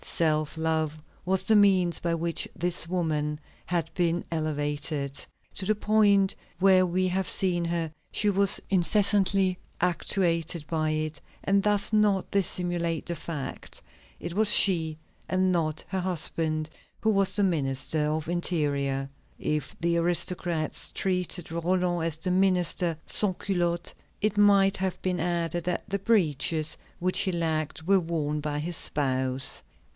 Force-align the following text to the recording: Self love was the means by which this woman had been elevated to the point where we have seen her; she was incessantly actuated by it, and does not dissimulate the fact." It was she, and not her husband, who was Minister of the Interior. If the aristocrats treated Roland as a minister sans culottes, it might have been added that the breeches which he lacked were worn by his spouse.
Self 0.03 0.57
love 0.57 0.97
was 1.25 1.43
the 1.43 1.55
means 1.55 1.99
by 1.99 2.15
which 2.15 2.47
this 2.55 2.87
woman 2.87 3.39
had 3.67 3.91
been 3.93 4.25
elevated 4.31 5.23
to 5.53 5.65
the 5.65 5.75
point 5.75 6.33
where 6.57 6.87
we 6.87 7.07
have 7.09 7.29
seen 7.29 7.65
her; 7.65 7.91
she 8.11 8.27
was 8.27 8.59
incessantly 8.71 9.59
actuated 9.79 10.65
by 10.65 10.89
it, 10.89 11.21
and 11.43 11.61
does 11.61 11.93
not 11.93 12.29
dissimulate 12.31 13.05
the 13.05 13.15
fact." 13.15 13.83
It 14.19 14.33
was 14.33 14.51
she, 14.51 14.97
and 15.29 15.51
not 15.51 15.83
her 15.89 15.99
husband, 15.99 16.71
who 17.01 17.11
was 17.11 17.37
Minister 17.37 18.05
of 18.07 18.25
the 18.25 18.31
Interior. 18.31 19.07
If 19.39 19.75
the 19.79 19.97
aristocrats 19.97 20.91
treated 20.91 21.51
Roland 21.51 22.03
as 22.05 22.25
a 22.25 22.31
minister 22.31 22.97
sans 23.05 23.35
culottes, 23.37 23.93
it 24.19 24.35
might 24.37 24.77
have 24.77 24.99
been 25.03 25.19
added 25.19 25.63
that 25.65 25.83
the 25.87 25.99
breeches 25.99 26.75
which 26.97 27.19
he 27.19 27.31
lacked 27.31 27.83
were 27.85 27.99
worn 27.99 28.39
by 28.39 28.57
his 28.57 28.75
spouse. 28.77 29.61